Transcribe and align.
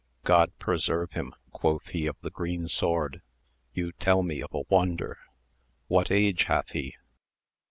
God 0.23 0.51
preserve 0.57 1.11
him, 1.11 1.35
quoth 1.51 1.89
he 1.89 2.07
of 2.07 2.15
the 2.21 2.31
green 2.31 2.67
sword, 2.67 3.21
you 3.71 3.91
tell 3.91 4.23
me 4.23 4.41
of 4.41 4.51
a 4.51 4.63
wonder. 4.67 5.19
What 5.89 6.09
age 6.09 6.45
hath 6.45 6.71
he? 6.71 6.95